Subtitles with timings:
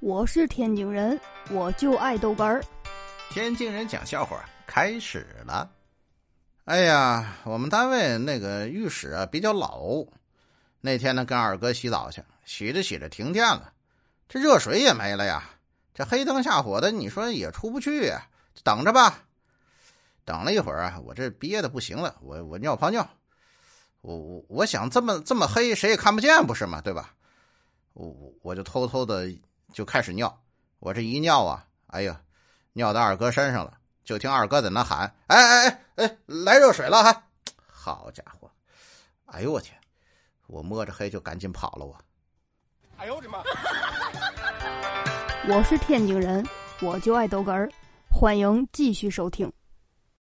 [0.00, 1.20] 我是天津人，
[1.50, 2.62] 我就爱豆干儿。
[3.30, 5.68] 天津人讲笑话开始了。
[6.66, 10.06] 哎呀，我们单位那个浴室啊比较老，
[10.80, 13.72] 那天呢跟二哥洗澡去，洗着洗着停电了，
[14.28, 15.50] 这热水也没了呀。
[15.92, 18.22] 这黑灯瞎火的，你说也出不去呀，
[18.62, 19.24] 等着吧。
[20.24, 23.04] 等了一会儿啊，我这憋的不行了，我我尿泡尿。
[24.00, 26.80] 我我我想这么这么黑，谁也看不见，不是吗？
[26.80, 27.12] 对吧？
[27.94, 29.28] 我我我就偷偷的。
[29.72, 30.40] 就开始尿，
[30.78, 32.20] 我这一尿啊，哎呀，
[32.72, 33.74] 尿到二哥身上了。
[34.04, 37.24] 就听二哥在那喊：“哎哎哎哎，来热水了哈！”
[37.68, 38.50] 好家伙，
[39.26, 39.78] 哎呦我天！
[40.46, 41.84] 我摸着黑就赶紧跑了。
[41.84, 41.94] 我，
[42.96, 43.42] 哎呦我的妈！
[45.46, 46.42] 我是天津人，
[46.80, 47.70] 我就爱逗哏儿，
[48.10, 49.52] 欢迎继续收听。